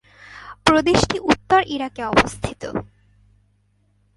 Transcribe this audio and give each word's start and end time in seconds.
প্রদেশটি 0.65 1.17
উত্তর 1.31 1.61
ইরাকে 1.67 2.01
অবস্থিত। 2.03 2.61